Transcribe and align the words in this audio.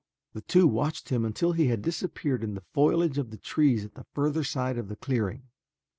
The 0.33 0.41
two 0.41 0.65
watched 0.67 1.09
him 1.09 1.23
until 1.23 1.51
he 1.51 1.67
had 1.67 1.83
disappeared 1.83 2.43
in 2.43 2.55
the 2.55 2.63
foliage 2.73 3.19
of 3.19 3.29
the 3.29 3.37
trees 3.37 3.85
at 3.85 3.93
the 3.93 4.07
further 4.15 4.43
side 4.43 4.79
of 4.79 4.87
the 4.89 4.95
clearing. 4.95 5.43